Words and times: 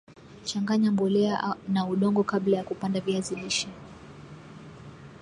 Changanya 0.45 0.91
mbolea 0.91 1.55
na 1.67 1.85
udongo 1.87 2.23
kabla 2.23 2.57
ya 2.57 2.63
kupanda 2.63 2.99
viazi 2.99 3.35
lishe 3.35 3.67